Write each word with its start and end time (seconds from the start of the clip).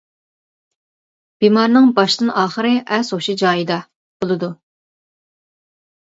بىمارنىڭ 1.43 1.89
باشتىن 1.99 2.31
ئاخىرى 2.43 2.71
ئەس-ھوشى 2.97 3.35
جايىدا، 3.41 3.77
بولىدۇ. 4.23 4.49